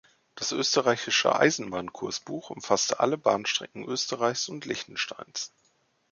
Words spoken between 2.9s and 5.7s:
alle Bahnstrecken Österreichs und Liechtensteins.